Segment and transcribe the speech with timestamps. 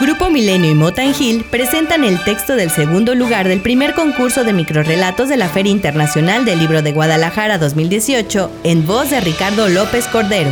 [0.00, 4.54] Grupo Milenio y Motan Hill presentan el texto del segundo lugar del primer concurso de
[4.54, 10.06] microrelatos de la Feria Internacional del Libro de Guadalajara 2018 en voz de Ricardo López
[10.06, 10.50] Cordero.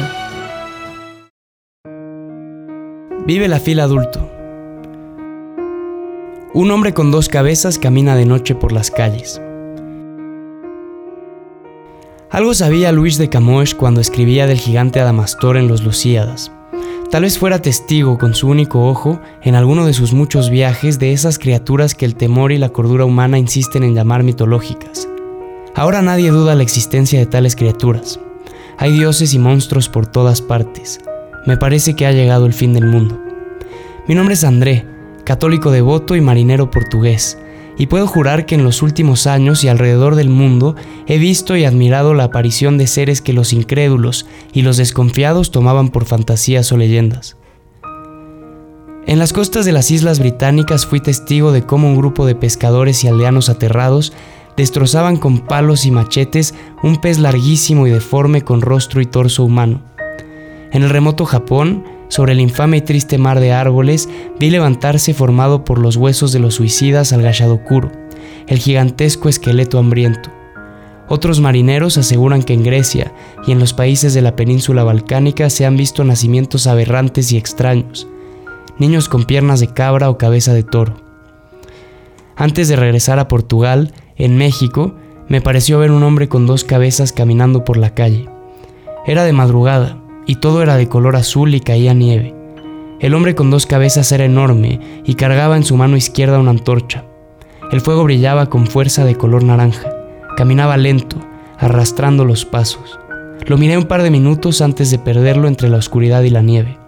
[3.25, 4.31] Vive la fila adulto.
[6.53, 9.41] Un hombre con dos cabezas camina de noche por las calles.
[12.31, 16.53] Algo sabía Luis de Camões cuando escribía del gigante Adamastor en los Lucíadas.
[17.11, 21.15] Tal vez fuera testigo con su único ojo en alguno de sus muchos viajes de
[21.15, 25.09] esas criaturas que el temor y la cordura humana insisten en llamar mitológicas.
[25.75, 28.21] Ahora nadie duda la existencia de tales criaturas.
[28.77, 31.01] Hay dioses y monstruos por todas partes.
[31.47, 33.19] Me parece que ha llegado el fin del mundo.
[34.07, 34.85] Mi nombre es André,
[35.25, 37.39] católico devoto y marinero portugués,
[37.79, 40.75] y puedo jurar que en los últimos años y alrededor del mundo
[41.07, 45.89] he visto y admirado la aparición de seres que los incrédulos y los desconfiados tomaban
[45.91, 47.37] por fantasías o leyendas.
[49.07, 53.05] En las costas de las Islas Británicas fui testigo de cómo un grupo de pescadores
[53.05, 54.13] y aldeanos aterrados
[54.57, 59.81] destrozaban con palos y machetes un pez larguísimo y deforme con rostro y torso humano.
[60.73, 65.65] En el remoto Japón, sobre el infame y triste mar de árboles, vi levantarse formado
[65.65, 67.93] por los huesos de los suicidas al Gashadokuro,
[68.47, 70.31] el gigantesco esqueleto hambriento.
[71.09, 73.13] Otros marineros aseguran que en Grecia
[73.47, 78.07] y en los países de la península balcánica se han visto nacimientos aberrantes y extraños,
[78.79, 80.97] niños con piernas de cabra o cabeza de toro.
[82.37, 84.95] Antes de regresar a Portugal, en México,
[85.29, 88.29] me pareció ver un hombre con dos cabezas caminando por la calle.
[89.07, 89.99] Era de madrugada,
[90.29, 92.35] y todo era de color azul y caía nieve.
[93.01, 97.05] El hombre con dos cabezas era enorme y cargaba en su mano izquierda una antorcha.
[97.73, 99.89] El fuego brillaba con fuerza de color naranja.
[100.37, 101.17] Caminaba lento,
[101.59, 103.01] arrastrando los pasos.
[103.47, 106.79] Lo miré un par de minutos antes de perderlo entre la oscuridad y la nieve.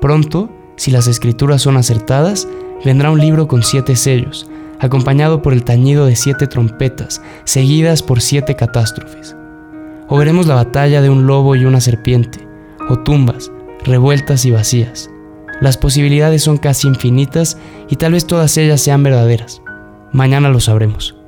[0.00, 2.48] Pronto, si las escrituras son acertadas,
[2.86, 4.48] vendrá un libro con siete sellos,
[4.80, 9.36] acompañado por el tañido de siete trompetas, seguidas por siete catástrofes.
[10.08, 12.51] O veremos la batalla de un lobo y una serpiente,
[12.88, 13.50] o tumbas,
[13.84, 15.10] revueltas y vacías.
[15.60, 17.56] Las posibilidades son casi infinitas
[17.88, 19.62] y tal vez todas ellas sean verdaderas.
[20.12, 21.21] Mañana lo sabremos.